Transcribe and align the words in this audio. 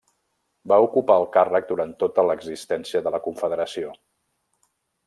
Va 0.71 0.79
ocupar 0.85 1.17
el 1.23 1.27
càrrec 1.35 1.69
durant 1.73 1.93
tota 2.05 2.27
l'existència 2.31 3.05
de 3.09 3.17
la 3.19 3.21
Confederació. 3.29 3.97